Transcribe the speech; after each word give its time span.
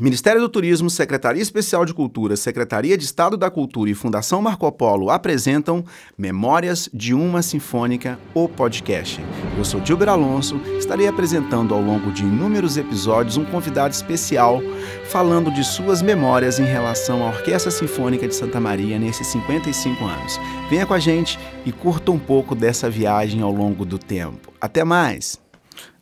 Ministério 0.00 0.40
do 0.40 0.48
Turismo, 0.48 0.88
Secretaria 0.88 1.42
Especial 1.42 1.84
de 1.84 1.92
Cultura, 1.92 2.36
Secretaria 2.36 2.96
de 2.96 3.04
Estado 3.04 3.36
da 3.36 3.50
Cultura 3.50 3.90
e 3.90 3.94
Fundação 3.94 4.40
Marco 4.40 4.70
Polo 4.70 5.10
apresentam 5.10 5.84
Memórias 6.16 6.88
de 6.94 7.12
uma 7.12 7.42
Sinfônica, 7.42 8.16
o 8.32 8.48
podcast. 8.48 9.20
Eu 9.56 9.64
sou 9.64 9.84
Gilber 9.84 10.08
Alonso, 10.08 10.60
estarei 10.78 11.08
apresentando 11.08 11.74
ao 11.74 11.82
longo 11.82 12.12
de 12.12 12.22
inúmeros 12.22 12.76
episódios 12.76 13.36
um 13.36 13.44
convidado 13.44 13.92
especial 13.92 14.62
falando 15.06 15.50
de 15.50 15.64
suas 15.64 16.00
memórias 16.00 16.60
em 16.60 16.64
relação 16.64 17.26
à 17.26 17.30
Orquestra 17.30 17.72
Sinfônica 17.72 18.28
de 18.28 18.36
Santa 18.36 18.60
Maria 18.60 19.00
nesses 19.00 19.26
55 19.26 20.04
anos. 20.04 20.38
Venha 20.70 20.86
com 20.86 20.94
a 20.94 21.00
gente 21.00 21.40
e 21.66 21.72
curta 21.72 22.12
um 22.12 22.20
pouco 22.20 22.54
dessa 22.54 22.88
viagem 22.88 23.42
ao 23.42 23.50
longo 23.50 23.84
do 23.84 23.98
tempo. 23.98 24.52
Até 24.60 24.84
mais! 24.84 25.47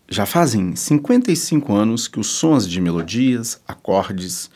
Já 0.09 0.25
fazem 0.25 0.77
55 0.77 1.75
anos 1.75 2.07
que 2.07 2.21
os 2.21 2.29
sons 2.29 2.69
de 2.69 2.81
melodias, 2.81 3.61
acordes 3.67 4.49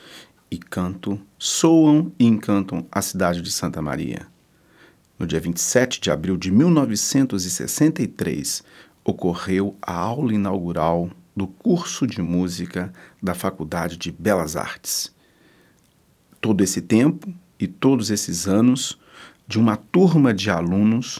e 0.49 0.57
canto 0.57 1.21
soam 1.37 2.13
e 2.21 2.25
encantam 2.25 2.87
a 2.91 3.03
cidade 3.03 3.43
de 3.43 3.51
Santa 3.51 3.83
Maria. 3.83 4.29
No 5.19 5.27
dia 5.27 5.41
27 5.41 6.01
de 6.01 6.09
abril 6.09 6.37
de 6.37 6.53
1963, 6.53 8.63
ocorreu 9.05 9.77
a 9.83 9.93
aula 9.93 10.33
inaugural 10.33 11.11
do 11.35 11.49
curso 11.49 12.07
de 12.07 12.23
música 12.23 12.93
da 13.21 13.35
Faculdade 13.35 13.97
de 13.97 14.13
Belas 14.13 14.55
Artes. 14.55 15.13
Todo 16.41 16.63
esse 16.63 16.81
tempo 16.81 17.29
e 17.59 17.67
todos 17.67 18.11
esses 18.11 18.47
anos, 18.47 18.97
de 19.49 19.59
uma 19.59 19.77
turma 19.77 20.33
de 20.33 20.49
alunos, 20.49 21.19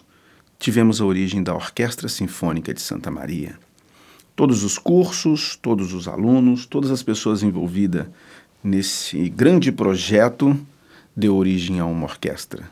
tivemos 0.57 1.01
a 1.01 1.05
origem 1.05 1.43
da 1.43 1.53
Orquestra 1.53 2.09
Sinfônica 2.09 2.73
de 2.73 2.81
Santa 2.81 3.11
Maria 3.11 3.59
todos 4.41 4.65
os 4.65 4.79
cursos, 4.79 5.55
todos 5.55 5.93
os 5.93 6.09
alunos, 6.09 6.65
todas 6.65 6.91
as 6.91 7.03
pessoas 7.03 7.43
envolvidas 7.43 8.07
nesse 8.65 9.29
grande 9.29 9.71
projeto 9.71 10.59
deu 11.15 11.37
origem 11.37 11.79
a 11.79 11.85
uma 11.85 12.05
orquestra. 12.05 12.71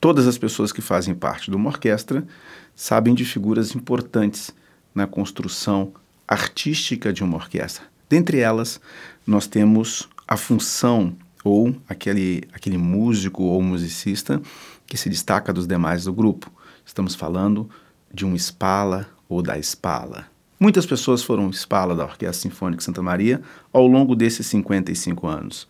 Todas 0.00 0.26
as 0.26 0.36
pessoas 0.36 0.72
que 0.72 0.80
fazem 0.80 1.14
parte 1.14 1.48
de 1.48 1.56
uma 1.56 1.68
orquestra 1.70 2.26
sabem 2.74 3.14
de 3.14 3.24
figuras 3.24 3.72
importantes 3.76 4.52
na 4.92 5.06
construção 5.06 5.92
artística 6.26 7.12
de 7.12 7.22
uma 7.22 7.36
orquestra. 7.36 7.84
Dentre 8.08 8.40
elas, 8.40 8.80
nós 9.24 9.46
temos 9.46 10.08
a 10.26 10.36
função 10.36 11.14
ou 11.44 11.72
aquele, 11.88 12.42
aquele 12.52 12.78
músico 12.78 13.44
ou 13.44 13.62
musicista 13.62 14.42
que 14.84 14.96
se 14.96 15.08
destaca 15.08 15.52
dos 15.52 15.68
demais 15.68 16.02
do 16.02 16.12
grupo. 16.12 16.50
Estamos 16.84 17.14
falando 17.14 17.70
de 18.12 18.26
um 18.26 18.34
espala 18.34 19.08
ou 19.28 19.40
da 19.40 19.56
espala. 19.56 20.34
Muitas 20.58 20.86
pessoas 20.86 21.22
foram 21.22 21.50
espala 21.50 21.94
da 21.94 22.04
Orquestra 22.04 22.32
Sinfônica 22.32 22.82
Santa 22.82 23.02
Maria 23.02 23.42
ao 23.70 23.86
longo 23.86 24.16
desses 24.16 24.46
55 24.46 25.26
anos. 25.26 25.68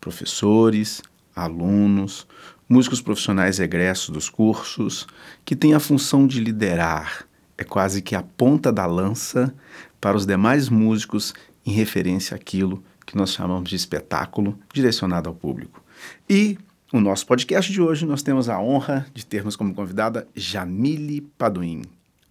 Professores, 0.00 1.02
alunos, 1.34 2.28
músicos 2.68 3.02
profissionais 3.02 3.58
egressos 3.58 4.10
dos 4.10 4.28
cursos, 4.28 5.08
que 5.44 5.56
têm 5.56 5.74
a 5.74 5.80
função 5.80 6.28
de 6.28 6.38
liderar, 6.38 7.26
é 7.58 7.64
quase 7.64 8.00
que 8.00 8.14
a 8.14 8.22
ponta 8.22 8.72
da 8.72 8.86
lança 8.86 9.52
para 10.00 10.16
os 10.16 10.24
demais 10.24 10.68
músicos 10.68 11.34
em 11.66 11.72
referência 11.72 12.36
àquilo 12.36 12.84
que 13.04 13.16
nós 13.16 13.32
chamamos 13.32 13.68
de 13.68 13.74
espetáculo 13.74 14.56
direcionado 14.72 15.28
ao 15.28 15.34
público. 15.34 15.82
E 16.28 16.56
no 16.92 17.00
nosso 17.00 17.26
podcast 17.26 17.72
de 17.72 17.82
hoje 17.82 18.06
nós 18.06 18.22
temos 18.22 18.48
a 18.48 18.60
honra 18.60 19.06
de 19.12 19.26
termos 19.26 19.56
como 19.56 19.74
convidada 19.74 20.28
Jamile 20.36 21.20
Paduim 21.36 21.82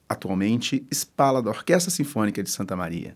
atualmente 0.09 0.85
espala 0.89 1.41
da 1.41 1.51
Orquestra 1.51 1.91
Sinfônica 1.91 2.41
de 2.41 2.49
Santa 2.49 2.75
Maria. 2.75 3.13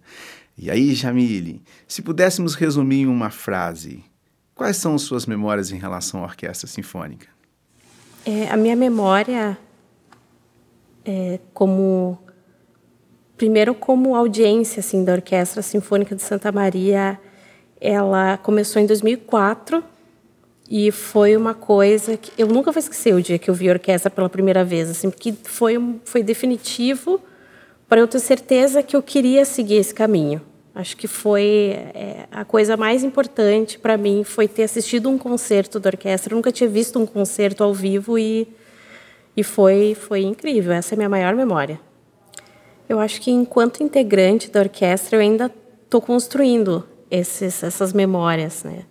E 0.55 0.69
aí, 0.69 0.93
Jamile, 0.93 1.61
se 1.87 2.03
pudéssemos 2.03 2.53
resumir 2.53 3.01
em 3.01 3.07
uma 3.07 3.31
frase, 3.31 4.03
quais 4.53 4.77
são 4.77 4.97
suas 4.99 5.25
memórias 5.25 5.71
em 5.71 5.77
relação 5.77 6.21
à 6.21 6.23
Orquestra 6.25 6.67
Sinfônica? 6.67 7.27
É, 8.23 8.47
a 8.49 8.55
minha 8.55 8.75
memória 8.75 9.57
é 11.03 11.39
como 11.53 12.17
primeiro 13.35 13.73
como 13.73 14.15
audiência 14.15 14.79
assim 14.79 15.03
da 15.03 15.13
Orquestra 15.13 15.61
Sinfônica 15.61 16.15
de 16.15 16.21
Santa 16.21 16.51
Maria, 16.51 17.19
ela 17.81 18.37
começou 18.37 18.81
em 18.81 18.85
2004 18.85 19.83
e 20.75 20.89
foi 20.89 21.37
uma 21.37 21.53
coisa 21.53 22.17
que 22.17 22.31
eu 22.35 22.47
nunca 22.47 22.71
vou 22.71 22.79
esquecer 22.79 23.13
o 23.13 23.21
dia 23.21 23.37
que 23.37 23.47
eu 23.47 23.53
vi 23.53 23.69
a 23.69 23.73
orquestra 23.73 24.09
pela 24.09 24.27
primeira 24.27 24.65
vez, 24.65 24.89
assim, 24.89 25.07
porque 25.07 25.31
foi 25.43 25.79
foi 26.03 26.23
definitivo 26.23 27.21
para 27.87 27.99
eu 27.99 28.07
ter 28.07 28.17
certeza 28.17 28.81
que 28.81 28.95
eu 28.95 29.03
queria 29.03 29.45
seguir 29.45 29.75
esse 29.75 29.93
caminho. 29.93 30.41
Acho 30.73 30.97
que 30.97 31.07
foi 31.07 31.77
é, 31.93 32.25
a 32.31 32.43
coisa 32.43 32.75
mais 32.75 33.03
importante 33.03 33.77
para 33.77 33.95
mim 33.97 34.23
foi 34.23 34.47
ter 34.47 34.63
assistido 34.63 35.07
um 35.11 35.15
concerto 35.15 35.79
da 35.79 35.89
orquestra. 35.89 36.33
Eu 36.33 36.37
nunca 36.37 36.51
tinha 36.51 36.67
visto 36.67 36.97
um 36.97 37.05
concerto 37.05 37.63
ao 37.63 37.71
vivo 37.71 38.17
e 38.17 38.47
e 39.37 39.43
foi 39.43 39.93
foi 39.93 40.23
incrível. 40.23 40.73
Essa 40.73 40.93
é 40.93 40.95
a 40.95 40.97
minha 40.97 41.09
maior 41.09 41.35
memória. 41.35 41.79
Eu 42.89 42.99
acho 42.99 43.21
que 43.21 43.29
enquanto 43.29 43.83
integrante 43.83 44.49
da 44.49 44.61
orquestra 44.61 45.17
eu 45.17 45.21
ainda 45.21 45.51
estou 45.83 46.01
construindo 46.01 46.83
esses, 47.11 47.61
essas 47.61 47.93
memórias, 47.93 48.63
né? 48.63 48.85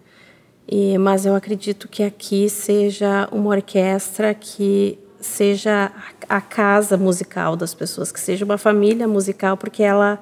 E, 0.69 0.97
mas 0.99 1.27
eu 1.27 1.35
acredito 1.35 1.89
que 1.89 2.03
aqui 2.03 2.49
seja 2.49 3.29
uma 3.33 3.51
orquestra 3.51 4.33
que 4.35 4.99
seja 5.21 5.93
a 6.29 6.41
casa 6.41 6.97
musical 6.97 7.57
das 7.57 7.75
pessoas, 7.75 8.11
que 8.11 8.21
seja 8.21 8.45
uma 8.45 8.59
família 8.59 9.07
musical, 9.07 9.57
porque 9.57 9.83
ela, 9.83 10.19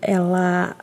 ela 0.00 0.76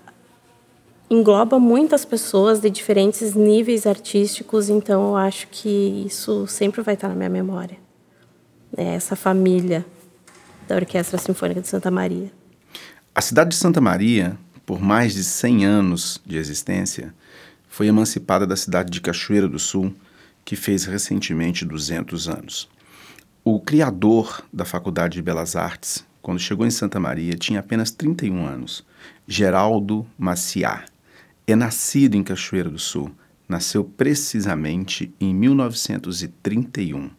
engloba 1.09 1.59
muitas 1.59 2.03
pessoas 2.03 2.59
de 2.59 2.69
diferentes 2.69 3.33
níveis 3.33 3.85
artísticos, 3.85 4.69
então 4.69 5.09
eu 5.09 5.15
acho 5.15 5.47
que 5.49 6.03
isso 6.05 6.47
sempre 6.47 6.81
vai 6.81 6.95
estar 6.95 7.07
na 7.07 7.15
minha 7.15 7.29
memória. 7.29 7.77
É 8.75 8.95
essa 8.95 9.15
família 9.15 9.85
da 10.67 10.75
Orquestra 10.75 11.17
Sinfônica 11.17 11.61
de 11.61 11.67
Santa 11.67 11.89
Maria. 11.89 12.31
A 13.15 13.21
cidade 13.21 13.51
de 13.51 13.55
Santa 13.55 13.79
Maria, 13.79 14.37
por 14.65 14.81
mais 14.81 15.13
de 15.13 15.23
100 15.23 15.65
anos 15.65 16.21
de 16.25 16.37
existência, 16.37 17.13
foi 17.67 17.87
emancipada 17.87 18.45
da 18.47 18.55
cidade 18.55 18.91
de 18.91 19.01
Cachoeira 19.01 19.47
do 19.47 19.59
Sul, 19.59 19.93
que 20.43 20.55
fez 20.55 20.85
recentemente 20.85 21.65
200 21.65 22.29
anos. 22.29 22.69
O 23.43 23.59
criador 23.59 24.43
da 24.51 24.65
Faculdade 24.65 25.15
de 25.15 25.21
Belas 25.21 25.55
Artes, 25.55 26.05
quando 26.21 26.39
chegou 26.39 26.65
em 26.65 26.71
Santa 26.71 26.99
Maria, 26.99 27.35
tinha 27.35 27.59
apenas 27.59 27.91
31 27.91 28.45
anos, 28.45 28.85
Geraldo 29.27 30.05
Maciá. 30.17 30.83
É 31.45 31.55
nascido 31.55 32.15
em 32.15 32.23
Cachoeira 32.23 32.69
do 32.69 32.79
Sul, 32.79 33.11
nasceu 33.47 33.83
precisamente 33.83 35.13
em 35.19 35.33
1931. 35.33 37.09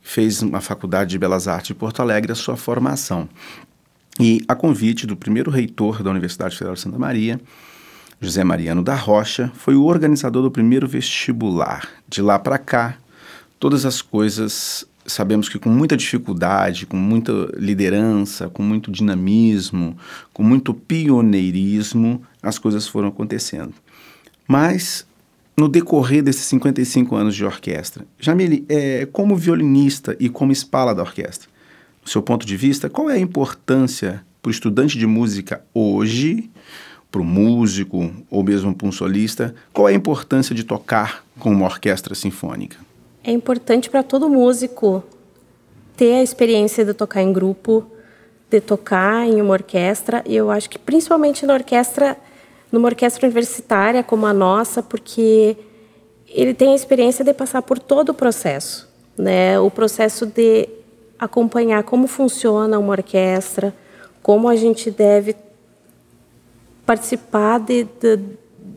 Fez 0.00 0.42
uma 0.42 0.60
Faculdade 0.60 1.10
de 1.10 1.18
Belas 1.18 1.48
Artes 1.48 1.68
de 1.68 1.74
Porto 1.74 2.00
Alegre 2.00 2.32
a 2.32 2.36
sua 2.36 2.56
formação. 2.56 3.28
E, 4.20 4.44
a 4.46 4.54
convite 4.54 5.06
do 5.06 5.16
primeiro 5.16 5.50
reitor 5.50 6.02
da 6.02 6.10
Universidade 6.10 6.56
Federal 6.56 6.74
de 6.74 6.80
Santa 6.80 6.98
Maria, 6.98 7.40
José 8.22 8.44
Mariano 8.44 8.84
da 8.84 8.94
Rocha 8.94 9.50
foi 9.52 9.74
o 9.74 9.82
organizador 9.82 10.44
do 10.44 10.50
primeiro 10.50 10.86
vestibular. 10.86 11.88
De 12.08 12.22
lá 12.22 12.38
para 12.38 12.56
cá, 12.56 12.96
todas 13.58 13.84
as 13.84 14.00
coisas 14.00 14.86
sabemos 15.04 15.48
que 15.48 15.58
com 15.58 15.68
muita 15.68 15.96
dificuldade, 15.96 16.86
com 16.86 16.96
muita 16.96 17.32
liderança, 17.56 18.48
com 18.48 18.62
muito 18.62 18.92
dinamismo, 18.92 19.98
com 20.32 20.44
muito 20.44 20.72
pioneirismo, 20.72 22.22
as 22.40 22.60
coisas 22.60 22.86
foram 22.86 23.08
acontecendo. 23.08 23.74
Mas 24.46 25.04
no 25.56 25.68
decorrer 25.68 26.22
desses 26.22 26.44
55 26.44 27.16
anos 27.16 27.34
de 27.34 27.44
orquestra, 27.44 28.06
Jamile, 28.20 28.64
é, 28.68 29.04
como 29.06 29.34
violinista 29.34 30.16
e 30.20 30.28
como 30.28 30.52
espala 30.52 30.94
da 30.94 31.02
orquestra, 31.02 31.48
do 32.04 32.08
seu 32.08 32.22
ponto 32.22 32.46
de 32.46 32.56
vista, 32.56 32.88
qual 32.88 33.10
é 33.10 33.14
a 33.14 33.18
importância 33.18 34.24
para 34.40 34.48
o 34.48 34.52
estudante 34.52 34.96
de 34.96 35.08
música 35.08 35.60
hoje 35.74 36.51
para 37.12 37.20
o 37.20 37.24
músico 37.24 38.10
ou 38.30 38.42
mesmo 38.42 38.74
para 38.74 38.88
um 38.88 38.90
solista? 38.90 39.54
Qual 39.72 39.86
é 39.86 39.92
a 39.92 39.94
importância 39.94 40.54
de 40.54 40.64
tocar 40.64 41.22
com 41.38 41.50
uma 41.50 41.66
orquestra 41.66 42.14
sinfônica? 42.14 42.78
É 43.22 43.30
importante 43.30 43.90
para 43.90 44.02
todo 44.02 44.28
músico 44.30 45.04
ter 45.94 46.14
a 46.14 46.22
experiência 46.22 46.84
de 46.84 46.94
tocar 46.94 47.22
em 47.22 47.32
grupo, 47.32 47.84
de 48.50 48.60
tocar 48.60 49.28
em 49.28 49.40
uma 49.42 49.52
orquestra. 49.52 50.24
E 50.26 50.34
eu 50.34 50.50
acho 50.50 50.70
que 50.70 50.78
principalmente 50.78 51.44
na 51.44 51.52
orquestra, 51.52 52.16
numa 52.72 52.88
orquestra 52.88 53.26
universitária 53.26 54.02
como 54.02 54.24
a 54.24 54.32
nossa, 54.32 54.82
porque 54.82 55.56
ele 56.26 56.54
tem 56.54 56.72
a 56.72 56.74
experiência 56.74 57.22
de 57.22 57.34
passar 57.34 57.60
por 57.60 57.78
todo 57.78 58.08
o 58.08 58.14
processo, 58.14 58.88
né? 59.18 59.60
O 59.60 59.70
processo 59.70 60.24
de 60.24 60.66
acompanhar 61.18 61.82
como 61.82 62.06
funciona 62.06 62.78
uma 62.78 62.92
orquestra, 62.92 63.74
como 64.22 64.48
a 64.48 64.56
gente 64.56 64.90
deve 64.90 65.36
participar 66.84 67.60
de, 67.60 67.84
de, 67.84 68.18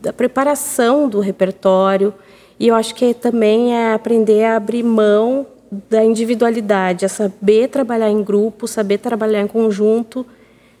da 0.02 0.12
preparação 0.12 1.08
do 1.08 1.20
repertório 1.20 2.14
e 2.58 2.68
eu 2.68 2.74
acho 2.74 2.94
que 2.94 3.12
também 3.12 3.74
é 3.74 3.92
aprender 3.92 4.44
a 4.44 4.56
abrir 4.56 4.82
mão 4.82 5.46
da 5.90 6.04
individualidade, 6.04 7.04
a 7.04 7.08
saber 7.08 7.68
trabalhar 7.68 8.10
em 8.10 8.22
grupo, 8.22 8.66
saber 8.66 8.98
trabalhar 8.98 9.40
em 9.40 9.46
conjunto 9.46 10.24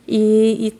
e, 0.08 0.68
e 0.68 0.74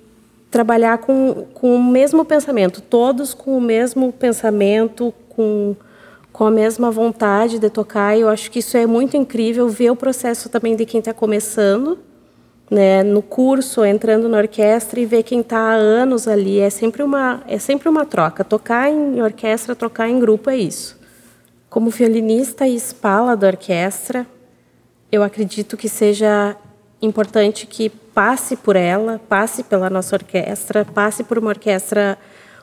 trabalhar 0.51 0.99
com, 0.99 1.47
com 1.53 1.77
o 1.77 1.83
mesmo 1.83 2.25
pensamento, 2.25 2.81
todos 2.81 3.35
com 3.35 3.59
o 3.59 3.61
mesmo 3.61 4.11
pensamento, 4.13 5.13
com, 5.29 5.77
com 6.33 6.47
a 6.47 6.51
mesma 6.51 6.91
vontade 6.91 7.59
de 7.59 7.69
tocar. 7.69 8.17
E 8.17 8.23
eu 8.23 8.29
acho 8.29 8.51
que 8.51 8.61
isso 8.61 8.77
é 8.77 8.87
muito 8.87 9.17
incrível 9.17 9.69
ver 9.69 9.91
o 9.91 9.97
processo 9.97 10.49
também 10.49 10.75
de 10.77 10.87
quem 10.87 11.01
está 11.01 11.13
começando, 11.13 11.99
né, 12.71 13.03
no 13.03 13.23
curso, 13.23 13.85
entrando 13.85 14.29
na 14.29 14.39
orquestra 14.39 14.99
e 14.99 15.07
ver 15.07 15.23
quem 15.23 15.41
está 15.41 15.59
há 15.59 15.75
anos 15.75 16.27
ali. 16.27 16.61
É 16.61 16.71
sempre 16.71 17.03
uma 17.03 17.43
é 17.47 17.59
sempre 17.59 17.89
uma 17.89 18.05
troca. 18.05 18.45
Tocar 18.45 18.91
em 18.91 19.23
orquestra, 19.23 19.75
tocar 19.75 20.09
em 20.09 20.19
grupo 20.19 20.51
é 20.51 20.57
isso. 20.57 20.99
Como 21.69 21.91
violinista 21.91 22.67
e 22.67 22.75
espala 22.75 23.37
da 23.37 23.47
orquestra, 23.49 24.27
eu 25.11 25.23
acredito 25.23 25.77
que 25.77 25.89
seja 25.89 26.57
importante 27.01 27.67
que 27.67 27.89
passe 27.89 28.57
por 28.57 28.77
ela, 28.77 29.21
passe 29.29 29.63
pela 29.63 29.91
nossa 29.91 30.17
orquestra, 30.17 30.85
passe 30.85 31.23
por 31.23 31.39
uma 31.39 31.51
orquestra 31.51 32.19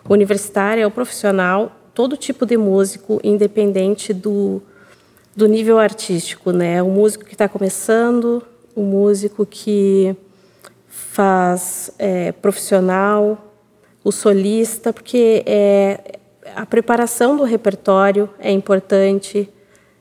universitária 0.10 0.86
ou 0.86 0.92
profissional, 0.92 1.72
todo 1.94 2.18
tipo 2.18 2.46
de 2.46 2.58
músico, 2.58 3.20
independente 3.24 4.14
do, 4.14 4.62
do 5.36 5.48
nível 5.48 5.78
artístico, 5.80 6.52
né? 6.52 6.82
O 6.82 6.90
músico 6.90 7.24
que 7.24 7.34
está 7.34 7.48
começando, 7.48 8.44
o 8.76 8.82
músico 8.82 9.46
que 9.46 10.16
faz 10.88 11.92
é, 11.98 12.32
profissional, 12.32 13.54
o 14.04 14.12
solista, 14.12 14.92
porque 14.92 15.44
é, 15.46 16.20
a 16.56 16.66
preparação 16.66 17.38
do 17.38 17.44
repertório 17.44 18.30
é 18.40 18.52
importante, 18.52 19.50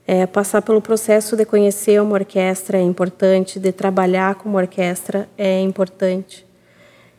é, 0.07 0.27
passar 0.27 0.63
pelo 0.63 0.81
processo 0.81 1.37
de 1.37 1.45
conhecer 1.45 2.01
uma 2.01 2.15
orquestra 2.15 2.79
é 2.79 2.83
importante, 2.83 3.61
de 3.61 3.73
trabalhar 3.73 4.35
com 4.35 4.49
uma 4.49 4.59
orquestra 4.59 5.29
é 5.39 5.61
importante. 5.61 6.47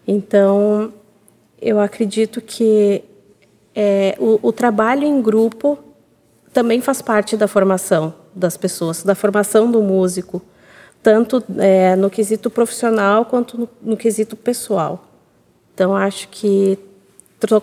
Então, 0.07 0.94
eu 1.61 1.79
acredito 1.79 2.41
que 2.41 3.03
é, 3.73 4.15
o, 4.19 4.39
o 4.41 4.51
trabalho 4.51 5.05
em 5.05 5.21
grupo 5.21 5.79
também 6.51 6.81
faz 6.81 7.01
parte 7.01 7.35
da 7.35 7.47
formação 7.47 8.13
das 8.35 8.57
pessoas, 8.57 9.03
da 9.03 9.15
formação 9.15 9.71
do 9.71 9.81
músico, 9.81 10.41
tanto 11.03 11.44
é, 11.59 11.95
no 11.97 12.09
quesito 12.09 12.50
profissional 12.50 13.25
quanto 13.25 13.57
no, 13.57 13.69
no 13.81 13.97
quesito 13.97 14.35
pessoal. 14.38 15.05
Então, 15.73 15.94
acho 15.95 16.29
que 16.29 16.79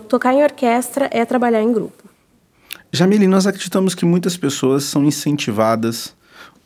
tocar 0.08 0.34
em 0.34 0.42
orquestra 0.42 1.08
é 1.10 1.24
trabalhar 1.24 1.62
em 1.62 1.72
grupo. 1.72 2.04
Jamile, 2.92 3.26
nós 3.26 3.46
acreditamos 3.46 3.94
que 3.94 4.04
muitas 4.04 4.36
pessoas 4.36 4.84
são 4.84 5.04
incentivadas 5.04 6.14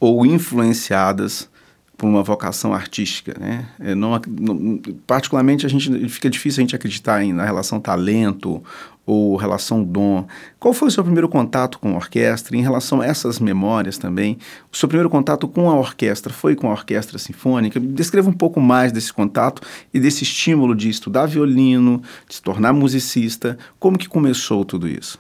ou 0.00 0.26
influenciadas 0.26 1.48
por 1.96 2.06
uma 2.06 2.22
vocação 2.22 2.74
artística, 2.74 3.34
né? 3.38 3.68
É, 3.78 3.94
não, 3.94 4.20
não, 4.28 4.80
particularmente 5.06 5.64
a 5.64 5.68
gente 5.68 6.08
fica 6.08 6.28
difícil 6.28 6.60
a 6.60 6.62
gente 6.62 6.76
acreditar 6.76 7.22
em, 7.22 7.32
na 7.32 7.44
relação 7.44 7.80
talento 7.80 8.62
ou 9.06 9.36
relação 9.36 9.84
dom. 9.84 10.26
Qual 10.58 10.72
foi 10.72 10.88
o 10.88 10.90
seu 10.90 11.04
primeiro 11.04 11.28
contato 11.28 11.78
com 11.78 11.92
a 11.92 11.96
orquestra? 11.96 12.56
Em 12.56 12.62
relação 12.62 13.00
a 13.00 13.06
essas 13.06 13.38
memórias 13.38 13.98
também, 13.98 14.38
o 14.72 14.76
seu 14.76 14.88
primeiro 14.88 15.10
contato 15.10 15.46
com 15.46 15.70
a 15.70 15.78
orquestra 15.78 16.32
foi 16.32 16.56
com 16.56 16.68
a 16.68 16.72
orquestra 16.72 17.18
sinfônica? 17.18 17.78
Descreva 17.78 18.30
um 18.30 18.32
pouco 18.32 18.60
mais 18.60 18.90
desse 18.90 19.12
contato 19.12 19.62
e 19.92 20.00
desse 20.00 20.24
estímulo 20.24 20.74
de 20.74 20.88
estudar 20.88 21.26
violino, 21.26 22.02
de 22.28 22.36
se 22.36 22.42
tornar 22.42 22.72
musicista. 22.72 23.58
Como 23.78 23.98
que 23.98 24.08
começou 24.08 24.64
tudo 24.64 24.88
isso? 24.88 25.18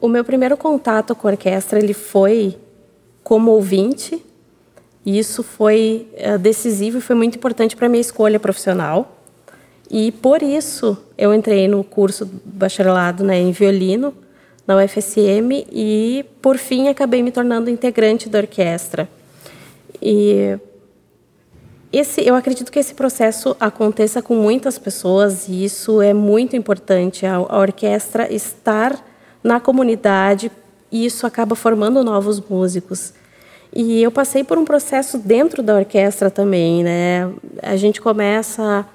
O 0.00 0.08
meu 0.08 0.24
primeiro 0.24 0.56
contato 0.56 1.14
com 1.14 1.26
a 1.26 1.32
orquestra 1.32 1.78
ele 1.78 1.94
foi 1.94 2.56
como 3.24 3.50
ouvinte, 3.50 4.22
e 5.06 5.16
isso 5.16 5.44
foi 5.44 6.08
uh, 6.14 6.36
decisivo 6.36 6.98
e 6.98 7.00
foi 7.00 7.14
muito 7.14 7.36
importante 7.36 7.76
para 7.76 7.88
minha 7.88 8.00
escolha 8.00 8.40
profissional. 8.40 9.16
E 9.88 10.10
por 10.10 10.42
isso 10.42 10.98
eu 11.16 11.32
entrei 11.32 11.68
no 11.68 11.84
curso 11.84 12.28
bacharelado 12.44 13.22
né, 13.22 13.38
em 13.38 13.52
violino 13.52 14.12
na 14.66 14.76
UFSM 14.76 15.64
e 15.70 16.24
por 16.42 16.58
fim 16.58 16.88
acabei 16.88 17.22
me 17.22 17.30
tornando 17.30 17.70
integrante 17.70 18.28
da 18.28 18.40
orquestra. 18.40 19.08
E 20.02 20.58
esse, 21.92 22.26
eu 22.26 22.34
acredito 22.34 22.72
que 22.72 22.80
esse 22.80 22.92
processo 22.92 23.56
aconteça 23.60 24.20
com 24.20 24.34
muitas 24.34 24.76
pessoas 24.76 25.46
e 25.46 25.64
isso 25.64 26.02
é 26.02 26.12
muito 26.12 26.56
importante. 26.56 27.24
A, 27.24 27.36
a 27.36 27.58
orquestra 27.60 28.34
estar 28.34 29.00
na 29.40 29.60
comunidade 29.60 30.50
e 30.90 31.06
isso 31.06 31.28
acaba 31.28 31.54
formando 31.54 32.02
novos 32.02 32.40
músicos. 32.40 33.12
E 33.78 34.02
eu 34.02 34.10
passei 34.10 34.42
por 34.42 34.56
um 34.56 34.64
processo 34.64 35.18
dentro 35.18 35.62
da 35.62 35.74
orquestra 35.74 36.30
também, 36.30 36.82
né? 36.82 37.30
A 37.62 37.76
gente 37.76 38.00
começa 38.00 38.86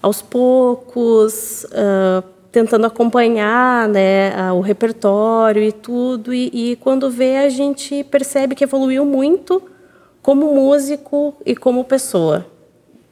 aos 0.00 0.22
poucos, 0.22 1.64
uh, 1.64 2.24
tentando 2.50 2.86
acompanhar, 2.86 3.86
né, 3.88 4.32
uh, 4.50 4.54
o 4.54 4.60
repertório 4.60 5.62
e 5.62 5.70
tudo, 5.70 6.32
e, 6.32 6.50
e 6.52 6.76
quando 6.76 7.10
vê 7.10 7.36
a 7.36 7.50
gente 7.50 8.02
percebe 8.04 8.54
que 8.54 8.64
evoluiu 8.64 9.04
muito 9.04 9.62
como 10.22 10.54
músico 10.54 11.34
e 11.44 11.54
como 11.54 11.84
pessoa, 11.84 12.46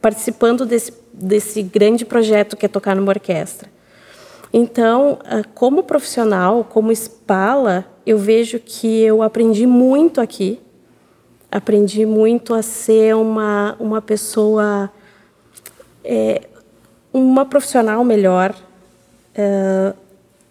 participando 0.00 0.64
desse 0.64 0.98
desse 1.12 1.62
grande 1.62 2.06
projeto 2.06 2.56
que 2.56 2.64
é 2.64 2.68
tocar 2.68 2.96
numa 2.96 3.10
orquestra. 3.10 3.68
Então, 4.52 5.18
ah, 5.24 5.42
como 5.54 5.82
profissional, 5.82 6.64
como 6.64 6.90
espala, 6.90 7.84
eu 8.06 8.16
vejo 8.16 8.58
que 8.58 9.02
eu 9.02 9.22
aprendi 9.22 9.66
muito 9.66 10.20
aqui. 10.20 10.58
Aprendi 11.50 12.06
muito 12.06 12.54
a 12.54 12.62
ser 12.62 13.14
uma, 13.16 13.76
uma 13.80 14.00
pessoa, 14.00 14.90
é, 16.04 16.42
uma 17.12 17.44
profissional 17.44 18.04
melhor. 18.04 18.54
É, 19.34 19.92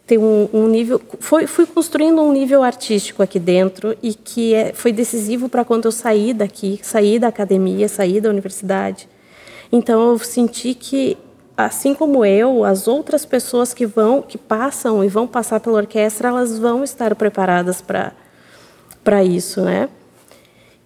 ter 0.10 0.18
um, 0.18 0.50
um, 0.52 0.68
nível. 0.68 1.00
Foi, 1.20 1.46
fui 1.46 1.68
construindo 1.68 2.20
um 2.20 2.34
nível 2.34 2.64
artístico 2.64 3.22
aqui 3.22 3.40
dentro 3.40 3.96
e 4.02 4.16
que 4.16 4.56
é, 4.56 4.74
foi 4.74 4.92
decisivo 4.92 5.48
para 5.48 5.64
quando 5.64 5.86
eu 5.86 5.92
saí 5.92 6.34
daqui, 6.34 6.80
saí 6.82 7.20
da 7.20 7.28
academia, 7.28 7.88
saí 7.88 8.20
da 8.20 8.28
universidade. 8.28 9.08
Então, 9.72 10.10
eu 10.10 10.18
senti 10.18 10.74
que 10.74 11.16
assim 11.56 11.94
como 11.94 12.26
eu, 12.26 12.64
as 12.64 12.88
outras 12.88 13.24
pessoas 13.24 13.72
que 13.72 13.86
vão, 13.86 14.24
que 14.24 14.38
passam 14.38 15.04
e 15.04 15.08
vão 15.08 15.28
passar 15.28 15.60
pela 15.60 15.78
orquestra, 15.78 16.30
elas 16.30 16.58
vão 16.58 16.84
estar 16.84 17.14
preparadas 17.16 17.80
para 17.80 18.14
para 19.04 19.24
isso, 19.24 19.62
né? 19.62 19.90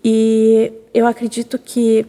E 0.04 0.72
eu 0.94 1.08
acredito 1.08 1.58
que 1.58 2.06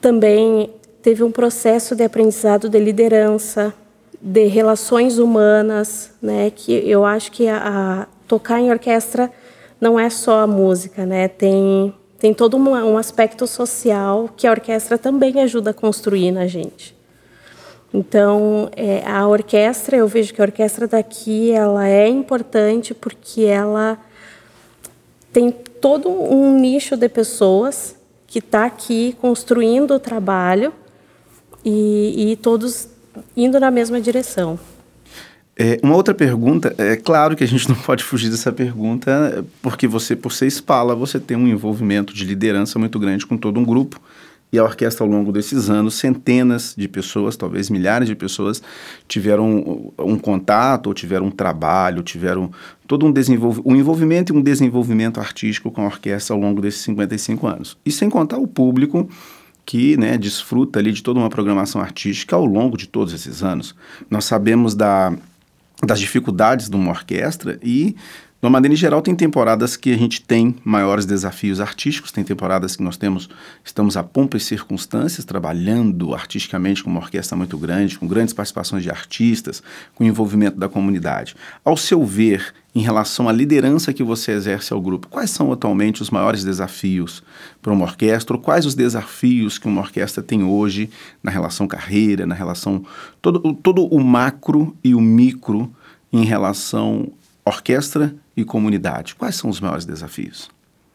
também 0.00 0.70
teve 1.02 1.22
um 1.22 1.32
processo 1.32 1.96
de 1.96 2.04
aprendizado 2.04 2.68
de 2.68 2.78
liderança, 2.78 3.74
de 4.20 4.46
relações 4.46 5.18
humanas, 5.18 6.12
né? 6.22 6.50
Que 6.54 6.72
eu 6.88 7.04
acho 7.04 7.32
que 7.32 7.48
a, 7.48 7.62
a 8.02 8.06
tocar 8.26 8.60
em 8.60 8.70
orquestra 8.70 9.30
não 9.80 9.98
é 9.98 10.08
só 10.10 10.40
a 10.40 10.46
música, 10.46 11.04
né? 11.04 11.28
Tem 11.28 11.94
tem 12.18 12.34
todo 12.34 12.56
um, 12.56 12.98
aspecto 12.98 13.46
social 13.46 14.28
que 14.36 14.46
a 14.46 14.50
orquestra 14.50 14.98
também 14.98 15.40
ajuda 15.40 15.70
a 15.70 15.74
construir 15.74 16.32
na 16.32 16.48
gente. 16.48 16.96
Então, 17.94 18.68
é, 18.76 19.02
a 19.06 19.26
orquestra, 19.26 19.96
eu 19.96 20.08
vejo 20.08 20.34
que 20.34 20.42
a 20.42 20.44
orquestra 20.44 20.88
daqui 20.88 21.52
ela 21.52 21.88
é 21.88 22.08
importante 22.08 22.92
porque 22.92 23.44
ela 23.44 23.96
tem 25.32 25.54
todo 25.80 26.08
um 26.08 26.58
nicho 26.58 26.96
de 26.96 27.08
pessoas 27.08 27.96
que 28.26 28.38
está 28.38 28.66
aqui 28.66 29.16
construindo 29.20 29.94
o 29.94 29.98
trabalho 29.98 30.72
e, 31.64 32.32
e, 32.32 32.36
todos 32.36 32.88
indo 33.36 33.58
na 33.58 33.70
mesma 33.70 34.00
direção. 34.00 34.58
É, 35.56 35.80
uma 35.82 35.96
outra 35.96 36.14
pergunta, 36.14 36.72
é 36.78 36.94
claro 36.94 37.34
que 37.34 37.42
a 37.42 37.46
gente 37.46 37.66
não 37.70 37.76
pode 37.76 38.04
fugir 38.04 38.30
dessa 38.30 38.52
pergunta, 38.52 39.44
porque 39.60 39.88
você, 39.88 40.14
por 40.14 40.32
ser 40.32 40.46
espala, 40.46 40.94
você 40.94 41.18
tem 41.18 41.36
um 41.36 41.48
envolvimento 41.48 42.14
de 42.14 42.24
liderança 42.24 42.78
muito 42.78 42.98
grande 42.98 43.26
com 43.26 43.36
todo 43.36 43.58
um 43.58 43.64
grupo 43.64 44.00
e 44.52 44.58
a 44.58 44.64
orquestra, 44.64 45.04
ao 45.04 45.10
longo 45.10 45.30
desses 45.30 45.68
anos, 45.68 45.94
centenas 45.94 46.74
de 46.76 46.88
pessoas, 46.88 47.36
talvez 47.36 47.68
milhares 47.68 48.08
de 48.08 48.14
pessoas, 48.14 48.62
tiveram 49.06 49.46
um, 49.46 49.92
um 49.98 50.18
contato, 50.18 50.86
ou 50.86 50.94
tiveram 50.94 51.26
um 51.26 51.30
trabalho, 51.30 52.02
tiveram 52.02 52.50
todo 52.86 53.04
um, 53.04 53.12
desenvolv 53.12 53.60
um 53.64 53.76
envolvimento 53.76 54.32
e 54.32 54.36
um 54.36 54.40
desenvolvimento 54.40 55.20
artístico 55.20 55.70
com 55.70 55.82
a 55.82 55.86
orquestra 55.86 56.34
ao 56.34 56.40
longo 56.40 56.62
desses 56.62 56.80
55 56.80 57.46
anos. 57.46 57.76
E 57.84 57.92
sem 57.92 58.08
contar 58.08 58.38
o 58.38 58.46
público 58.46 59.08
que 59.66 59.98
né, 59.98 60.16
desfruta 60.16 60.78
ali 60.78 60.92
de 60.92 61.02
toda 61.02 61.20
uma 61.20 61.28
programação 61.28 61.78
artística 61.78 62.34
ao 62.34 62.46
longo 62.46 62.74
de 62.74 62.88
todos 62.88 63.12
esses 63.12 63.42
anos. 63.42 63.74
Nós 64.10 64.24
sabemos 64.24 64.74
da, 64.74 65.12
das 65.82 66.00
dificuldades 66.00 66.70
de 66.70 66.76
uma 66.76 66.90
orquestra 66.90 67.58
e 67.62 67.94
De 68.40 68.46
uma 68.46 68.50
maneira 68.50 68.76
geral, 68.76 69.02
tem 69.02 69.16
temporadas 69.16 69.76
que 69.76 69.92
a 69.92 69.96
gente 69.96 70.22
tem 70.22 70.54
maiores 70.64 71.04
desafios 71.04 71.60
artísticos, 71.60 72.12
tem 72.12 72.22
temporadas 72.22 72.76
que 72.76 72.82
nós 72.84 72.96
temos, 72.96 73.28
estamos 73.64 73.96
a 73.96 74.04
pompa 74.04 74.36
e 74.36 74.40
circunstâncias, 74.40 75.24
trabalhando 75.24 76.14
artisticamente 76.14 76.84
com 76.84 76.88
uma 76.88 77.00
orquestra 77.00 77.36
muito 77.36 77.58
grande, 77.58 77.98
com 77.98 78.06
grandes 78.06 78.32
participações 78.32 78.84
de 78.84 78.90
artistas, 78.90 79.60
com 79.92 80.04
envolvimento 80.04 80.56
da 80.56 80.68
comunidade. 80.68 81.34
Ao 81.64 81.76
seu 81.76 82.06
ver, 82.06 82.54
em 82.76 82.80
relação 82.80 83.28
à 83.28 83.32
liderança 83.32 83.92
que 83.92 84.04
você 84.04 84.30
exerce 84.30 84.72
ao 84.72 84.80
grupo, 84.80 85.08
quais 85.08 85.30
são 85.30 85.50
atualmente 85.50 86.00
os 86.00 86.10
maiores 86.10 86.44
desafios 86.44 87.24
para 87.60 87.72
uma 87.72 87.86
orquestra? 87.86 88.36
Ou 88.36 88.40
quais 88.40 88.64
os 88.64 88.76
desafios 88.76 89.58
que 89.58 89.66
uma 89.66 89.80
orquestra 89.80 90.22
tem 90.22 90.44
hoje 90.44 90.90
na 91.20 91.32
relação 91.32 91.66
carreira, 91.66 92.24
na 92.24 92.36
relação. 92.36 92.84
todo, 93.20 93.52
todo 93.54 93.84
o 93.84 93.98
macro 93.98 94.76
e 94.84 94.94
o 94.94 95.00
micro 95.00 95.74
em 96.12 96.24
relação 96.24 97.10
orquestra 97.48 98.14
e 98.36 98.44
comunidade? 98.44 99.14
Quais 99.14 99.36
são 99.36 99.50
os 99.50 99.60
maiores 99.60 99.84
desafios? 99.84 100.48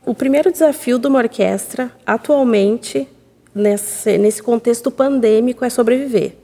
O 0.05 0.13
primeiro 0.13 0.51
desafio 0.51 1.00
de 1.00 1.07
uma 1.07 1.19
orquestra, 1.19 1.91
atualmente, 2.05 3.07
nesse, 3.55 4.17
nesse 4.17 4.43
contexto 4.43 4.91
pandêmico, 4.91 5.63
é 5.63 5.69
sobreviver. 5.69 6.36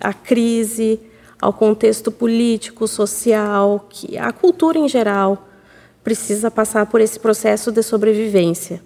A 0.00 0.14
crise, 0.14 0.98
ao 1.40 1.52
contexto 1.52 2.10
político, 2.10 2.86
social, 2.88 3.86
que 3.90 4.16
a 4.16 4.32
cultura 4.32 4.78
em 4.78 4.88
geral 4.88 5.48
precisa 6.02 6.50
passar 6.50 6.86
por 6.86 7.00
esse 7.00 7.18
processo 7.20 7.70
de 7.70 7.82
sobrevivência. 7.82 8.82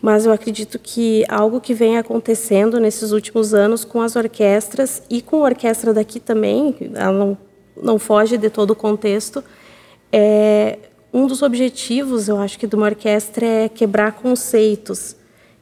Mas 0.00 0.26
eu 0.26 0.32
acredito 0.32 0.78
que 0.78 1.24
algo 1.28 1.60
que 1.60 1.72
vem 1.72 1.96
acontecendo 1.96 2.78
nesses 2.78 3.10
últimos 3.10 3.54
anos 3.54 3.84
com 3.84 4.00
as 4.00 4.16
orquestras 4.16 5.02
e 5.08 5.22
com 5.22 5.36
a 5.36 5.48
orquestra 5.48 5.94
daqui 5.94 6.20
também, 6.20 6.76
ela 6.94 7.12
não, 7.12 7.38
não 7.82 7.98
foge 7.98 8.36
de 8.36 8.50
todo 8.50 8.72
o 8.72 8.76
contexto, 8.76 9.42
é, 10.16 10.78
um 11.12 11.26
dos 11.26 11.42
objetivos, 11.42 12.28
eu 12.28 12.38
acho 12.38 12.56
que 12.56 12.68
de 12.68 12.76
uma 12.76 12.86
orquestra 12.86 13.44
é 13.44 13.68
quebrar 13.68 14.12
conceitos, 14.12 15.16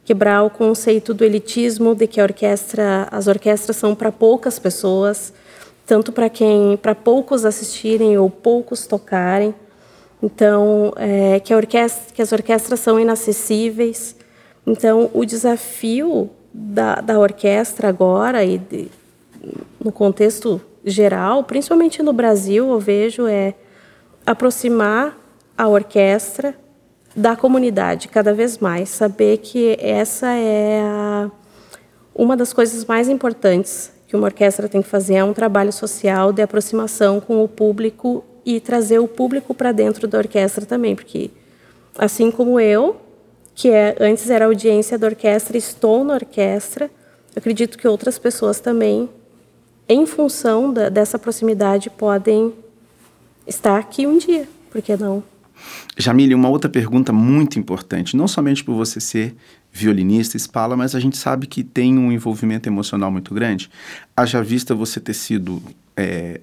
quebrar 0.05 0.43
o 0.43 0.49
conceito 0.51 1.11
do 1.11 1.25
elitismo, 1.25 1.95
de 1.95 2.05
que 2.05 2.21
a 2.21 2.23
orquestra, 2.23 3.07
as 3.09 3.25
orquestras 3.25 3.75
são 3.77 3.95
para 3.95 4.11
poucas 4.11 4.59
pessoas, 4.59 5.33
tanto 5.87 6.11
para 6.11 6.29
quem, 6.29 6.77
para 6.77 6.93
poucos 6.93 7.45
assistirem 7.45 8.15
ou 8.15 8.29
poucos 8.29 8.85
tocarem. 8.85 9.55
Então, 10.21 10.93
é, 10.97 11.39
que, 11.39 11.55
orquestra, 11.55 12.13
que 12.13 12.21
as 12.21 12.31
orquestras 12.31 12.79
são 12.79 12.99
inacessíveis. 12.99 14.15
Então, 14.67 15.09
o 15.15 15.25
desafio 15.25 16.29
da, 16.53 17.01
da 17.01 17.17
orquestra 17.17 17.89
agora 17.89 18.45
e 18.45 18.59
de, 18.59 18.87
no 19.83 19.91
contexto 19.91 20.61
geral, 20.85 21.43
principalmente 21.43 22.03
no 22.03 22.13
Brasil, 22.13 22.69
eu 22.69 22.79
vejo 22.79 23.25
é 23.25 23.55
aproximar 24.25 25.17
a 25.57 25.67
orquestra 25.67 26.55
da 27.15 27.35
comunidade 27.35 28.07
cada 28.07 28.33
vez 28.33 28.57
mais, 28.57 28.89
saber 28.89 29.37
que 29.37 29.77
essa 29.79 30.27
é 30.27 30.81
a, 30.81 31.31
uma 32.15 32.35
das 32.35 32.51
coisas 32.51 32.85
mais 32.85 33.07
importantes 33.07 33.91
que 34.07 34.15
uma 34.15 34.25
orquestra 34.25 34.69
tem 34.69 34.81
que 34.81 34.87
fazer 34.87 35.15
é 35.15 35.23
um 35.23 35.33
trabalho 35.33 35.71
social 35.73 36.31
de 36.31 36.41
aproximação 36.41 37.19
com 37.19 37.43
o 37.43 37.47
público 37.47 38.23
e 38.45 38.59
trazer 38.59 38.99
o 38.99 39.07
público 39.07 39.53
para 39.53 39.71
dentro 39.71 40.07
da 40.07 40.17
orquestra 40.17 40.65
também, 40.65 40.95
porque 40.95 41.31
assim 41.97 42.29
como 42.29 42.59
eu, 42.59 42.97
que 43.55 43.69
é, 43.69 43.95
antes 43.99 44.29
era 44.29 44.45
audiência 44.45 44.97
da 44.97 45.07
orquestra, 45.07 45.57
estou 45.57 46.03
na 46.03 46.13
orquestra, 46.15 46.89
acredito 47.35 47.77
que 47.77 47.87
outras 47.87 48.19
pessoas 48.19 48.59
também, 48.59 49.09
em 49.87 50.05
função 50.05 50.71
da, 50.71 50.89
dessa 50.89 51.17
proximidade, 51.17 51.89
podem 51.89 52.53
estar 53.47 53.79
aqui 53.79 54.05
um 54.07 54.17
dia, 54.17 54.47
por 54.71 54.81
que 54.81 54.95
não? 54.95 55.23
Jamile, 55.97 56.33
uma 56.33 56.49
outra 56.49 56.69
pergunta 56.69 57.13
muito 57.13 57.59
importante, 57.59 58.17
não 58.17 58.27
somente 58.27 58.63
por 58.63 58.75
você 58.75 58.99
ser 58.99 59.35
violinista, 59.71 60.37
espala, 60.37 60.75
mas 60.75 60.95
a 60.95 60.99
gente 60.99 61.17
sabe 61.17 61.47
que 61.47 61.63
tem 61.63 61.97
um 61.97 62.11
envolvimento 62.11 62.67
emocional 62.67 63.11
muito 63.11 63.33
grande. 63.33 63.69
Haja 64.15 64.41
vista 64.43 64.75
você 64.75 64.99
ter 64.99 65.13
sido 65.13 65.61
é, 65.95 66.41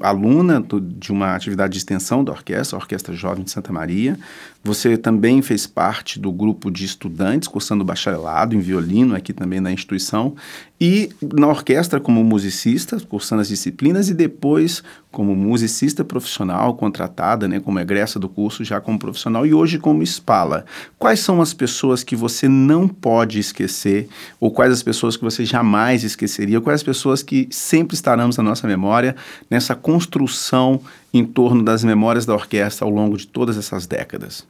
aluna 0.00 0.60
do, 0.60 0.80
de 0.80 1.12
uma 1.12 1.34
atividade 1.36 1.72
de 1.74 1.78
extensão 1.78 2.24
da 2.24 2.32
orquestra, 2.32 2.76
a 2.76 2.80
Orquestra 2.80 3.14
Jovem 3.14 3.44
de 3.44 3.50
Santa 3.52 3.72
Maria. 3.72 4.18
Você 4.62 4.96
também 4.98 5.40
fez 5.40 5.66
parte 5.66 6.18
do 6.18 6.30
grupo 6.32 6.70
de 6.70 6.84
estudantes 6.84 7.48
cursando 7.48 7.84
bacharelado 7.84 8.54
em 8.54 8.60
violino 8.60 9.14
aqui 9.14 9.32
também 9.32 9.60
na 9.60 9.72
instituição 9.72 10.34
e 10.80 11.10
na 11.34 11.46
orquestra 11.46 12.00
como 12.00 12.24
musicista, 12.24 12.98
cursando 13.00 13.42
as 13.42 13.48
disciplinas 13.48 14.08
e 14.08 14.14
depois 14.14 14.82
como 15.10 15.34
musicista 15.34 16.04
profissional 16.04 16.74
contratada, 16.74 17.48
né, 17.48 17.60
como 17.60 17.78
egressa 17.78 18.18
do 18.18 18.28
curso 18.28 18.64
já 18.64 18.80
como 18.80 18.98
profissional 18.98 19.46
e 19.46 19.52
hoje 19.52 19.78
como 19.78 20.02
espala. 20.02 20.64
Quais 20.98 21.20
são 21.20 21.42
as 21.42 21.52
pessoas 21.52 22.02
que 22.02 22.16
você 22.16 22.48
não 22.48 22.86
pode 22.88 23.38
esquecer 23.38 24.08
ou 24.38 24.50
quais 24.50 24.72
as 24.72 24.82
pessoas 24.82 25.16
que 25.16 25.24
você 25.24 25.44
jamais 25.44 26.04
esqueceria? 26.04 26.60
Quais 26.60 26.80
as 26.80 26.84
pessoas 26.84 27.22
que 27.22 27.48
sempre 27.50 27.94
estarão 27.94 28.30
na 28.36 28.42
nossa 28.42 28.66
memória 28.66 29.16
nessa 29.60 29.74
construção 29.74 30.80
em 31.12 31.24
torno 31.24 31.62
das 31.62 31.84
memórias 31.84 32.24
da 32.24 32.32
orquestra 32.32 32.86
ao 32.86 32.90
longo 32.90 33.16
de 33.16 33.26
todas 33.26 33.56
essas 33.56 33.86
décadas? 33.86 34.46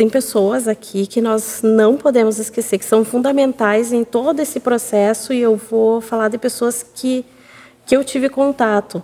tem 0.00 0.08
pessoas 0.08 0.66
aqui 0.66 1.06
que 1.06 1.20
nós 1.20 1.60
não 1.62 1.94
podemos 1.94 2.38
esquecer, 2.38 2.78
que 2.78 2.86
são 2.86 3.04
fundamentais 3.04 3.92
em 3.92 4.02
todo 4.02 4.40
esse 4.40 4.58
processo, 4.58 5.30
e 5.30 5.42
eu 5.42 5.56
vou 5.56 6.00
falar 6.00 6.28
de 6.28 6.38
pessoas 6.38 6.82
que, 6.82 7.22
que 7.84 7.94
eu 7.94 8.02
tive 8.02 8.30
contato. 8.30 9.02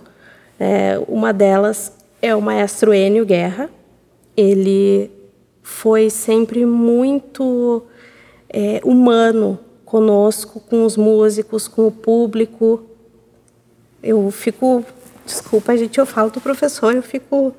É, 0.59 0.99
uma 1.07 1.31
delas 1.31 1.91
é 2.19 2.35
o 2.35 2.41
maestro 2.41 2.95
Enio 2.95 3.27
Guerra. 3.27 3.69
Ele 4.35 5.11
foi 5.61 6.09
sempre 6.09 6.65
muito 6.65 7.83
é, 8.49 8.81
humano 8.83 9.59
conosco, 9.85 10.59
com 10.59 10.83
os 10.83 10.97
músicos, 10.97 11.67
com 11.67 11.85
o 11.85 11.91
público. 11.91 12.81
Eu 14.01 14.31
fico, 14.31 14.83
desculpa, 15.27 15.77
gente, 15.77 15.99
eu 15.99 16.05
falo 16.05 16.31
do 16.31 16.41
professor, 16.41 16.95
eu 16.95 17.03
fico 17.03 17.55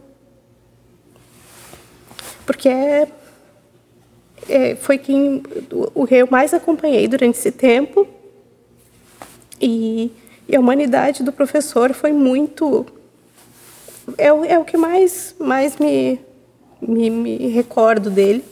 porque 2.44 2.68
é 2.68 3.08
é, 4.48 4.74
foi 4.76 4.98
quem 4.98 5.42
o 5.94 6.06
que 6.06 6.14
eu 6.14 6.28
mais 6.30 6.54
acompanhei 6.54 7.06
durante 7.06 7.38
esse 7.38 7.52
tempo. 7.52 8.08
E, 9.60 10.10
e 10.48 10.56
a 10.56 10.60
humanidade 10.60 11.22
do 11.22 11.32
professor 11.32 11.92
foi 11.92 12.12
muito. 12.12 12.86
É, 14.16 14.28
é 14.28 14.58
o 14.58 14.64
que 14.64 14.76
mais, 14.76 15.34
mais 15.38 15.76
me, 15.76 16.18
me, 16.80 17.10
me 17.10 17.48
recordo 17.48 18.08
dele. 18.10 18.44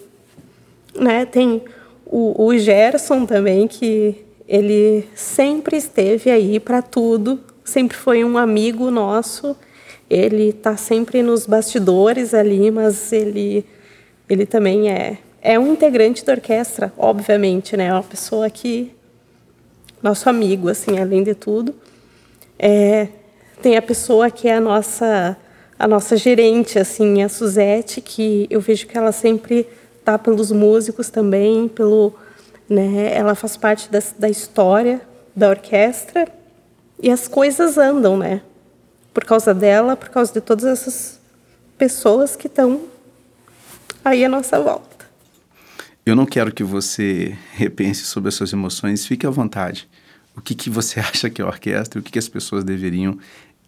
Né? 0.94 1.24
Tem 1.24 1.62
o, 2.04 2.44
o 2.46 2.58
Gerson 2.58 3.24
também, 3.24 3.66
que 3.66 4.24
ele 4.46 5.08
sempre 5.14 5.76
esteve 5.76 6.30
aí 6.30 6.60
para 6.60 6.82
tudo, 6.82 7.40
sempre 7.66 7.96
foi 7.96 8.24
um 8.24 8.38
amigo 8.38 8.90
nosso. 8.90 9.54
Ele 10.08 10.50
está 10.50 10.76
sempre 10.76 11.22
nos 11.22 11.46
bastidores 11.46 12.32
ali, 12.32 12.70
mas 12.70 13.12
ele, 13.12 13.66
ele 14.28 14.46
também 14.46 14.90
é 14.90 15.18
é 15.42 15.56
um 15.60 15.74
integrante 15.74 16.24
da 16.24 16.32
orquestra, 16.32 16.92
obviamente, 16.98 17.76
né? 17.76 17.86
É 17.86 17.92
uma 17.92 18.02
pessoa 18.02 18.50
que 18.50 18.92
nosso 20.02 20.28
amigo, 20.28 20.68
assim, 20.68 20.98
além 20.98 21.22
de 21.22 21.36
tudo. 21.36 21.72
É, 22.58 23.06
tem 23.62 23.76
a 23.76 23.82
pessoa 23.82 24.28
que 24.28 24.48
é 24.48 24.56
a 24.56 24.60
nossa 24.60 25.36
a 25.78 25.86
nossa 25.86 26.16
gerente, 26.16 26.78
assim, 26.80 27.22
a 27.22 27.28
Suzete, 27.28 28.00
que 28.00 28.46
eu 28.50 28.60
vejo 28.60 28.88
que 28.88 28.96
ela 28.98 29.12
sempre 29.12 29.68
tá 30.04 30.18
pelos 30.18 30.50
músicos 30.50 31.10
também, 31.10 31.68
pelo, 31.68 32.12
né? 32.68 33.12
Ela 33.14 33.36
faz 33.36 33.56
parte 33.56 33.88
da, 33.88 34.00
da 34.18 34.28
história 34.28 35.00
da 35.34 35.50
orquestra 35.50 36.26
e 37.02 37.10
as 37.10 37.28
coisas 37.28 37.76
andam, 37.78 38.16
né? 38.16 38.42
Por 39.12 39.24
causa 39.24 39.54
dela, 39.54 39.96
por 39.96 40.08
causa 40.08 40.32
de 40.32 40.40
todas 40.40 40.64
essas 40.64 41.20
pessoas 41.78 42.36
que 42.36 42.46
estão 42.46 42.82
aí 44.04 44.24
à 44.24 44.28
nossa 44.28 44.60
volta. 44.60 44.96
Eu 46.04 46.14
não 46.14 46.24
quero 46.24 46.52
que 46.52 46.62
você 46.62 47.36
repense 47.52 48.04
sobre 48.04 48.28
as 48.28 48.34
suas 48.34 48.52
emoções, 48.52 49.06
fique 49.06 49.26
à 49.26 49.30
vontade. 49.30 49.88
O 50.36 50.40
que, 50.40 50.54
que 50.54 50.70
você 50.70 51.00
acha 51.00 51.28
que 51.28 51.42
é 51.42 51.44
a 51.44 51.48
orquestra? 51.48 52.00
O 52.00 52.02
que, 52.02 52.12
que 52.12 52.18
as 52.18 52.28
pessoas 52.28 52.62
deveriam 52.62 53.18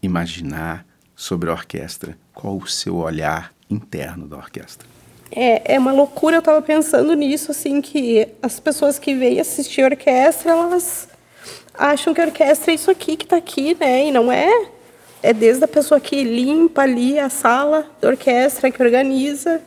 imaginar 0.02 0.86
sobre 1.16 1.50
a 1.50 1.52
orquestra? 1.52 2.16
Qual 2.32 2.56
o 2.56 2.66
seu 2.66 2.96
olhar 2.96 3.52
interno 3.68 4.26
da 4.28 4.36
orquestra? 4.36 4.86
É, 5.30 5.74
é 5.74 5.78
uma 5.78 5.92
loucura, 5.92 6.36
eu 6.36 6.40
estava 6.40 6.62
pensando 6.62 7.12
nisso, 7.14 7.50
assim, 7.50 7.82
que 7.82 8.28
as 8.40 8.58
pessoas 8.58 8.98
que 8.98 9.14
vêm 9.14 9.40
assistir 9.40 9.82
a 9.82 9.86
orquestra, 9.86 10.52
elas 10.52 11.07
acham 11.78 12.12
que 12.12 12.20
a 12.20 12.24
orquestra 12.24 12.72
é 12.72 12.74
isso 12.74 12.90
aqui 12.90 13.16
que 13.16 13.24
está 13.24 13.36
aqui, 13.36 13.76
né? 13.78 14.06
E 14.06 14.12
não 14.12 14.30
é. 14.30 14.68
É 15.22 15.32
desde 15.32 15.64
a 15.64 15.68
pessoa 15.68 16.00
que 16.00 16.22
limpa 16.22 16.82
ali 16.82 17.18
a 17.18 17.28
sala 17.28 17.86
da 18.00 18.08
orquestra, 18.08 18.70
que 18.70 18.82
organiza, 18.82 19.60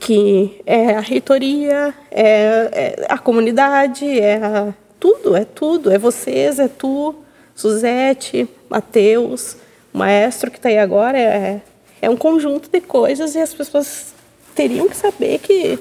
que 0.00 0.60
é 0.66 0.94
a 0.94 1.00
reitoria, 1.00 1.94
é, 2.10 2.96
é 3.00 3.06
a 3.08 3.18
comunidade, 3.18 4.06
é 4.18 4.36
a, 4.36 4.74
tudo, 4.98 5.36
é 5.36 5.44
tudo. 5.44 5.90
É 5.90 5.98
vocês, 5.98 6.58
é 6.58 6.68
tu, 6.68 7.14
Suzete, 7.54 8.48
Matheus, 8.68 9.56
o 9.92 9.98
maestro 9.98 10.50
que 10.50 10.58
está 10.58 10.68
aí 10.68 10.78
agora 10.78 11.18
é, 11.18 11.60
é 12.00 12.10
um 12.10 12.16
conjunto 12.16 12.70
de 12.70 12.80
coisas 12.80 13.34
e 13.34 13.40
as 13.40 13.52
pessoas 13.52 14.14
teriam 14.54 14.88
que 14.88 14.96
saber 14.96 15.38
que, 15.38 15.78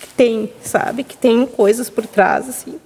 que 0.00 0.08
tem, 0.16 0.52
sabe? 0.62 1.04
Que 1.04 1.16
tem 1.16 1.44
coisas 1.46 1.90
por 1.90 2.06
trás, 2.06 2.48
assim. 2.48 2.80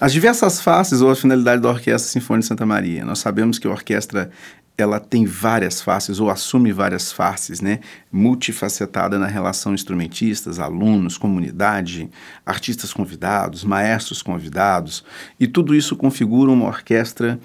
As 0.00 0.12
diversas 0.12 0.60
faces 0.60 1.00
ou 1.00 1.10
a 1.10 1.16
finalidade 1.16 1.62
da 1.62 1.68
Orquestra 1.68 2.10
Sinfônica 2.10 2.42
de 2.42 2.48
Santa 2.48 2.66
Maria. 2.66 3.04
Nós 3.04 3.18
sabemos 3.18 3.58
que 3.58 3.66
a 3.66 3.70
orquestra 3.70 4.30
ela 4.76 4.98
tem 4.98 5.24
várias 5.24 5.80
faces 5.80 6.18
ou 6.18 6.30
assume 6.30 6.72
várias 6.72 7.12
faces, 7.12 7.60
né? 7.60 7.80
Multifacetada 8.10 9.18
na 9.18 9.26
relação 9.26 9.74
instrumentistas, 9.74 10.58
alunos, 10.58 11.18
comunidade, 11.18 12.10
artistas 12.44 12.92
convidados, 12.92 13.64
maestros 13.64 14.22
convidados, 14.22 15.04
e 15.38 15.46
tudo 15.46 15.74
isso 15.74 15.94
configura 15.94 16.50
uma 16.50 16.66
orquestra 16.66 17.38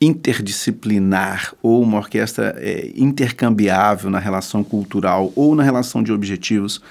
interdisciplinar 0.00 1.54
ou 1.62 1.82
uma 1.82 1.98
orquestra 1.98 2.54
é, 2.58 2.92
intercambiável 2.96 4.10
na 4.10 4.18
relação 4.18 4.64
cultural 4.64 5.32
ou 5.36 5.54
na 5.54 5.62
relação 5.62 6.02
de 6.02 6.12
objetivos 6.12 6.82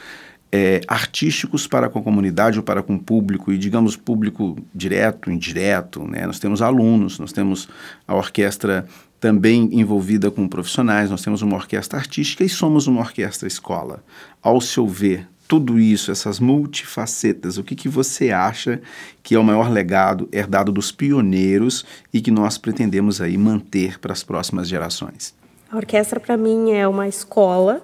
é, 0.56 0.82
artísticos 0.88 1.66
para 1.66 1.90
com 1.90 1.98
a 1.98 2.04
comunidade 2.04 2.60
ou 2.60 2.64
para 2.64 2.84
com 2.84 2.94
o 2.94 3.00
público, 3.00 3.52
e 3.52 3.58
digamos 3.58 3.96
público 3.96 4.56
direto, 4.74 5.32
indireto. 5.32 6.08
Né? 6.08 6.28
Nós 6.28 6.38
temos 6.38 6.62
alunos, 6.62 7.18
nós 7.18 7.34
temos 7.34 7.68
a 8.08 8.14
orquestra 8.14 8.86
também 9.20 9.68
envolvida 9.72 10.30
com 10.30 10.48
profissionais, 10.48 11.10
nós 11.10 11.24
temos 11.24 11.42
uma 11.42 11.56
orquestra 11.56 11.98
artística 11.98 12.44
e 12.44 12.50
somos 12.50 12.86
uma 12.86 13.02
orquestra 13.02 13.48
escola. 13.48 14.04
Ao 14.44 14.62
seu 14.62 14.86
ver, 14.86 15.28
tudo 15.48 15.80
isso, 15.80 16.12
essas 16.12 16.40
multifacetas, 16.40 17.58
o 17.58 17.64
que, 17.64 17.74
que 17.74 17.90
você 17.90 18.30
acha 18.30 18.80
que 19.24 19.34
é 19.34 19.40
o 19.40 19.44
maior 19.44 19.72
legado 19.72 20.30
herdado 20.32 20.72
dos 20.72 20.92
pioneiros 20.92 21.84
e 22.14 22.22
que 22.22 22.30
nós 22.30 22.60
pretendemos 22.60 23.22
aí 23.22 23.40
manter 23.40 24.00
para 24.00 24.14
as 24.14 24.24
próximas 24.24 24.68
gerações? 24.68 25.34
A 25.72 25.78
orquestra 25.78 26.20
para 26.20 26.38
mim 26.38 26.74
é 26.74 26.88
uma 26.88 27.08
escola, 27.08 27.82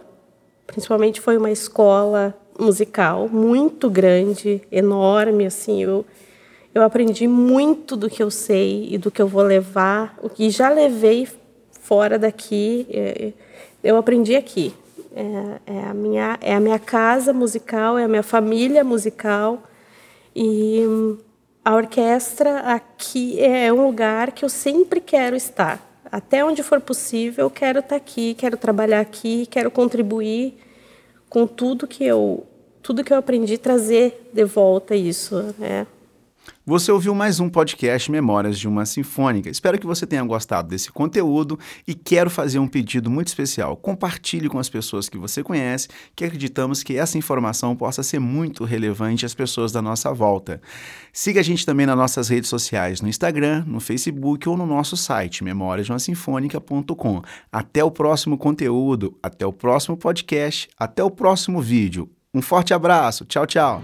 principalmente 0.68 1.20
foi 1.20 1.36
uma 1.36 1.50
escola 1.50 2.38
musical 2.60 3.30
muito 3.30 3.90
grande, 3.90 4.62
enorme, 4.72 5.46
assim, 5.46 5.82
eu 5.84 6.06
eu 6.74 6.84
aprendi 6.84 7.28
muito 7.28 7.98
do 7.98 8.10
que 8.10 8.22
eu 8.22 8.30
sei 8.30 8.88
e 8.92 8.98
do 8.98 9.10
que 9.10 9.22
eu 9.22 9.28
vou 9.28 9.42
levar, 9.42 10.18
o 10.22 10.30
que 10.30 10.50
já 10.52 10.70
levei 10.70 11.28
fora 11.72 12.20
daqui, 12.20 12.86
é, 12.92 13.34
eu 13.84 13.98
aprendi 13.98 14.36
aqui. 14.36 14.74
É, 15.16 15.74
é, 15.74 15.84
a 15.86 15.94
minha, 15.94 16.38
é 16.40 16.54
a 16.54 16.60
minha 16.60 16.78
casa 16.78 17.34
musical, 17.34 17.98
é 17.98 18.04
a 18.04 18.08
minha 18.08 18.22
família 18.22 18.84
musical. 18.84 19.64
E 20.36 20.82
a 21.66 21.76
orquestra 21.76 22.60
aqui 22.60 23.40
é 23.40 23.74
um 23.74 23.88
lugar 23.88 24.32
que 24.32 24.46
eu 24.46 24.50
sempre 24.50 25.02
quero 25.02 25.36
estar. 25.36 25.84
Até 26.12 26.46
onde 26.46 26.62
for 26.62 26.80
possível, 26.80 27.46
eu 27.46 27.50
quero 27.50 27.80
estar 27.80 27.96
aqui, 27.96 28.36
quero 28.36 28.58
trabalhar 28.58 29.00
aqui, 29.00 29.48
quero 29.48 29.72
contribuir 29.72 30.58
com 31.28 31.48
tudo 31.48 31.88
que 31.88 32.04
eu 32.04 32.46
tudo 32.82 33.04
que 33.04 33.14
eu 33.14 33.18
aprendi 33.18 33.58
trazer 33.58 34.30
de 34.34 34.46
volta 34.46 34.96
isso, 34.96 35.54
né? 35.58 35.86
Você 36.66 36.92
ouviu 36.92 37.16
mais 37.16 37.40
um 37.40 37.50
podcast 37.50 38.12
Memórias 38.12 38.60
de 38.60 38.68
uma 38.68 38.86
Sinfônica. 38.86 39.50
Espero 39.50 39.80
que 39.80 39.88
você 39.88 40.06
tenha 40.06 40.24
gostado 40.24 40.68
desse 40.68 40.92
conteúdo 40.92 41.60
e 41.88 41.96
quero 41.96 42.30
fazer 42.30 42.60
um 42.60 42.68
pedido 42.68 43.10
muito 43.10 43.28
especial. 43.28 43.76
Compartilhe 43.76 44.48
com 44.48 44.60
as 44.60 44.70
pessoas 44.70 45.10
que 45.10 45.18
você 45.18 45.44
conhece, 45.44 45.88
que 46.16 46.24
acreditamos 46.24 46.84
que 46.84 46.96
essa 46.96 47.18
informação 47.18 47.76
possa 47.76 48.04
ser 48.04 48.20
muito 48.20 48.66
relevante 48.66 49.26
às 49.26 49.34
pessoas 49.34 49.72
da 49.72 49.82
nossa 49.82 50.14
volta. 50.14 50.62
Siga 51.12 51.40
a 51.40 51.44
gente 51.44 51.66
também 51.66 51.86
nas 51.86 51.98
nossas 51.98 52.30
redes 52.30 52.50
sociais, 52.50 53.02
no 53.02 53.08
Instagram, 53.08 53.64
no 53.66 53.80
Facebook 53.80 54.48
ou 54.48 54.56
no 54.56 54.68
nosso 54.68 54.96
site, 54.96 55.44
memoriasdeumasinfonica.com. 55.44 57.22
Até 57.52 57.84
o 57.84 57.92
próximo 57.92 58.38
conteúdo, 58.38 59.18
até 59.24 59.46
o 59.46 59.54
próximo 59.54 59.98
podcast, 59.98 60.70
até 60.78 61.04
o 61.04 61.10
próximo 61.10 61.62
vídeo. 61.62 62.10
Um 62.34 62.42
forte 62.42 62.74
abraço. 62.74 63.26
Tchau, 63.26 63.46
tchau. 63.48 63.82